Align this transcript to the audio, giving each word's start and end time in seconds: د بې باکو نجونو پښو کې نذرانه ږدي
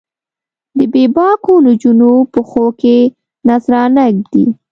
د 0.77 0.79
بې 0.91 1.03
باکو 1.15 1.53
نجونو 1.67 2.11
پښو 2.33 2.65
کې 2.81 2.97
نذرانه 3.47 4.03
ږدي 4.17 4.45